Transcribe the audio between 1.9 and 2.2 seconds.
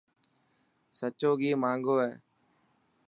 هي.